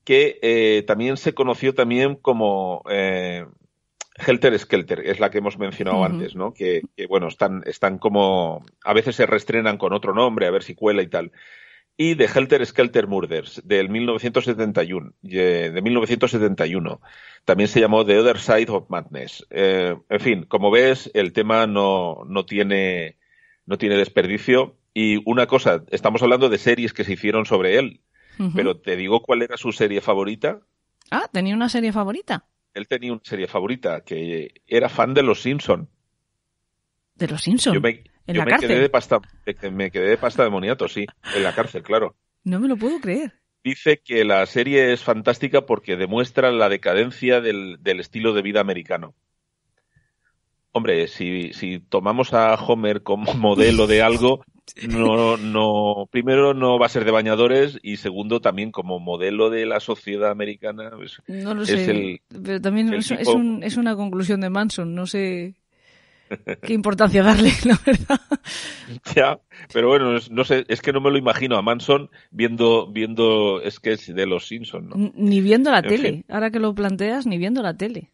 [0.04, 3.46] que eh, también se conoció también como eh,
[4.26, 6.52] Helter Skelter, es la que hemos mencionado antes, ¿no?
[6.52, 10.74] Que, bueno, están, están como, a veces se restrenan con otro nombre, a ver si
[10.74, 11.32] cuela y tal.
[11.96, 17.00] Y de Helter Skelter Murders, del 1971, de 1971.
[17.44, 19.46] También se llamó The Other Side of Madness.
[19.50, 23.18] Eh, en fin, como ves, el tema no, no tiene,
[23.66, 24.76] no tiene desperdicio.
[24.94, 28.00] Y una cosa, estamos hablando de series que se hicieron sobre él,
[28.54, 30.60] pero te digo cuál era su serie favorita.
[31.10, 35.42] Ah, tenía una serie favorita él tenía una serie favorita, que era fan de Los
[35.42, 35.88] Simpson.
[37.14, 37.74] ¿De Los Simpson?
[37.74, 38.68] Yo me, ¿En la cárcel?
[38.68, 39.20] Quedé de pasta,
[39.72, 42.16] me quedé de pasta de moniato, sí, en la cárcel, claro.
[42.44, 43.34] No me lo puedo creer.
[43.62, 48.60] Dice que la serie es fantástica porque demuestra la decadencia del, del estilo de vida
[48.60, 49.14] americano.
[50.72, 54.44] Hombre, si, si tomamos a Homer como modelo de algo,
[54.88, 59.66] no, no, primero no va a ser de bañadores y segundo también como modelo de
[59.66, 60.90] la sociedad americana.
[60.96, 65.54] Pues, no lo sé, pero también es, es, una conclusión de Manson, no sé
[66.62, 68.20] qué importancia darle, la verdad.
[69.14, 69.40] Ya,
[69.72, 74.08] pero bueno, no sé, es que no me lo imagino a Manson viendo, viendo sketch
[74.08, 75.12] de los Simpsons, ¿no?
[75.14, 78.10] Ni viendo la tele, ahora que lo planteas, ni viendo la tele.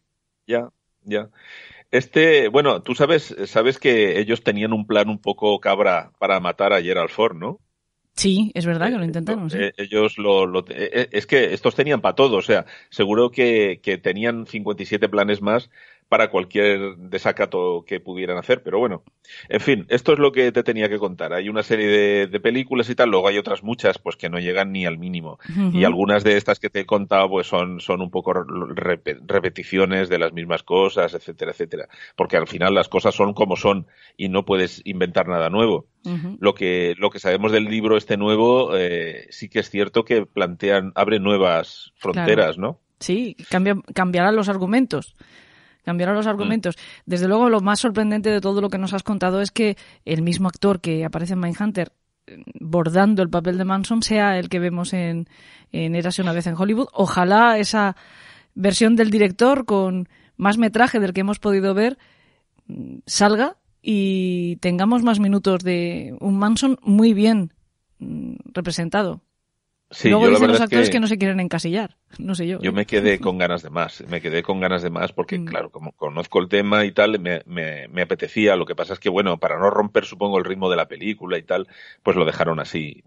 [0.47, 0.69] Ya,
[1.03, 1.29] ya.
[1.91, 6.73] Este, bueno, tú sabes, sabes que ellos tenían un plan un poco cabra para matar
[6.73, 7.59] a Gerald Ford, ¿no?
[8.17, 9.47] Sí, es verdad que lo intentaron.
[9.53, 13.79] Eh, ellos lo, lo, eh, es que estos tenían para todo, o sea, seguro que,
[13.83, 15.69] que tenían 57 planes más
[16.09, 18.63] para cualquier desacato que pudieran hacer.
[18.63, 19.03] Pero bueno,
[19.49, 21.33] en fin, esto es lo que te tenía que contar.
[21.33, 24.71] Hay una serie de, películas y tal, luego hay otras muchas pues que no llegan
[24.71, 25.39] ni al mínimo.
[25.73, 30.19] Y algunas de estas que te he contado pues son, son un poco repeticiones de
[30.19, 31.87] las mismas cosas, etcétera, etcétera.
[32.15, 35.87] Porque al final las cosas son como son y no puedes inventar nada nuevo.
[36.39, 40.25] Lo que, lo que sabemos del libro este nuevo, eh, sí que es cierto que
[40.25, 42.79] plantean, abre nuevas fronteras, ¿no?
[42.99, 45.17] Sí, cambia, cambiarán los argumentos
[45.87, 46.29] cambiaron los mm.
[46.29, 46.75] argumentos.
[47.05, 50.21] Desde luego, lo más sorprendente de todo lo que nos has contado es que el
[50.21, 51.93] mismo actor que aparece en Mindhunter
[52.27, 55.29] eh, bordando el papel de Manson sea el que vemos en,
[55.71, 56.89] en Érase una vez en Hollywood.
[56.91, 57.95] Ojalá esa
[58.53, 61.97] versión del director con más metraje del que hemos podido ver
[62.65, 67.53] mm, salga y tengamos más minutos de un Manson muy bien
[67.99, 68.35] mm,
[69.89, 70.19] representado.
[70.19, 70.99] Luego dicen los actores que...
[70.99, 72.59] no se quieren encasillar, no sé yo.
[72.61, 75.45] Yo me quedé con ganas de más, me quedé con ganas de más porque, mm.
[75.45, 78.55] claro, como conozco el tema y tal, me, me, apetecía.
[78.55, 81.37] Lo que pasa es que, bueno, para no romper, supongo, el ritmo de la película
[81.37, 81.67] y tal,
[82.03, 83.03] pues lo dejaron así.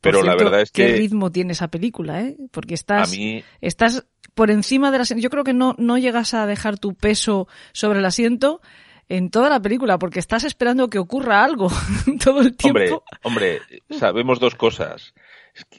[0.00, 0.86] Pero la verdad es que...
[0.86, 2.36] ¿Qué ritmo tiene esa película, eh?
[2.52, 3.16] Porque estás,
[3.60, 5.04] estás por encima de la...
[5.04, 8.60] Yo creo que no, no llegas a dejar tu peso sobre el asiento
[9.08, 11.70] en toda la película, porque estás esperando que ocurra algo
[12.24, 13.04] todo el tiempo.
[13.22, 15.14] Hombre, hombre, sabemos dos cosas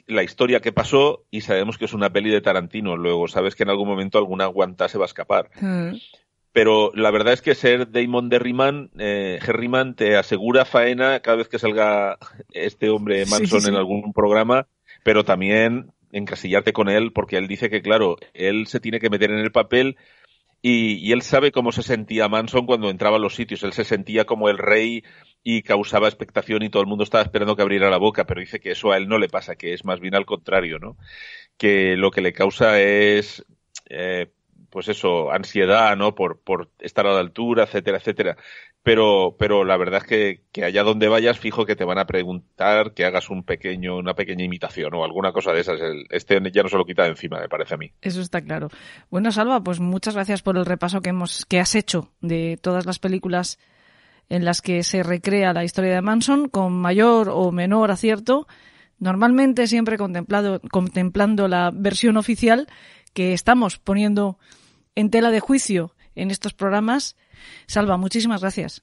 [0.06, 2.96] la historia que pasó y sabemos que es una peli de Tarantino.
[2.96, 5.50] Luego sabes que en algún momento alguna guanta se va a escapar.
[5.60, 5.96] Mm.
[6.52, 11.48] Pero la verdad es que ser Damon Derryman, eh, Herriman te asegura faena cada vez
[11.48, 12.18] que salga
[12.52, 14.66] este hombre Manson en algún programa,
[15.04, 19.30] pero también encasillarte con él porque él dice que, claro, él se tiene que meter
[19.30, 19.96] en el papel
[20.60, 23.62] y, y, él sabe cómo se sentía Manson cuando entraba a los sitios.
[23.62, 25.04] Él se sentía como el rey
[25.42, 28.60] y causaba expectación y todo el mundo estaba esperando que abriera la boca, pero dice
[28.60, 30.96] que eso a él no le pasa, que es más bien al contrario, ¿no?
[31.56, 33.44] Que lo que le causa es,
[33.88, 34.30] eh,
[34.70, 36.14] pues eso, ansiedad, ¿no?
[36.14, 38.36] Por, por estar a la altura, etcétera, etcétera.
[38.88, 42.94] Pero, pero la verdad es que, allá donde vayas, fijo que te van a preguntar
[42.94, 45.78] que hagas un pequeño, una pequeña imitación o alguna cosa de esas.
[46.08, 47.92] Este ya no se lo quita de encima, me parece a mí.
[48.00, 48.70] Eso está claro.
[49.10, 52.86] Bueno, Salva, pues muchas gracias por el repaso que hemos, que has hecho de todas
[52.86, 53.58] las películas
[54.30, 58.48] en las que se recrea la historia de Manson con mayor o menor acierto,
[58.98, 62.68] normalmente siempre contemplado, contemplando la versión oficial
[63.12, 64.38] que estamos poniendo
[64.94, 67.16] en tela de juicio en estos programas,
[67.66, 68.82] Salva, muchísimas gracias.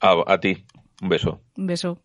[0.00, 0.64] a ti,
[1.02, 1.40] un beso.
[1.56, 2.00] Un beso.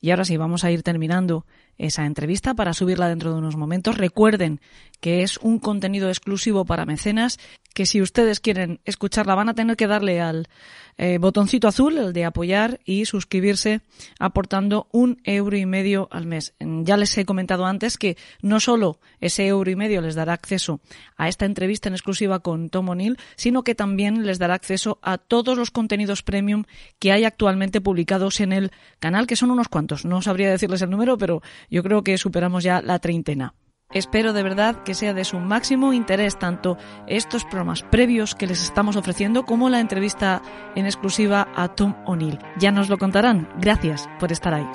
[0.00, 1.46] Y ahora sí, vamos a ir terminando
[1.78, 3.96] esa entrevista para subirla dentro de unos momentos.
[3.96, 4.60] Recuerden
[5.04, 7.38] que es un contenido exclusivo para mecenas,
[7.74, 10.48] que si ustedes quieren escucharla van a tener que darle al
[10.96, 13.82] eh, botoncito azul, el de apoyar y suscribirse
[14.18, 16.54] aportando un euro y medio al mes.
[16.58, 20.80] Ya les he comentado antes que no solo ese euro y medio les dará acceso
[21.18, 25.18] a esta entrevista en exclusiva con Tom O'Neill, sino que también les dará acceso a
[25.18, 26.64] todos los contenidos premium
[26.98, 30.06] que hay actualmente publicados en el canal, que son unos cuantos.
[30.06, 33.52] No sabría decirles el número, pero yo creo que superamos ya la treintena.
[33.94, 36.76] Espero de verdad que sea de su máximo interés tanto
[37.06, 40.42] estos programas previos que les estamos ofreciendo como la entrevista
[40.74, 42.38] en exclusiva a Tom O'Neill.
[42.58, 43.48] Ya nos lo contarán.
[43.58, 44.66] Gracias por estar ahí.